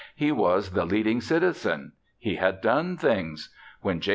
He 0.15 0.31
was 0.31 0.71
the 0.71 0.83
leading 0.83 1.21
citizen. 1.21 1.91
He 2.17 2.37
had 2.37 2.59
done 2.59 2.97
things. 2.97 3.53
When 3.81 3.99
J. 3.99 4.09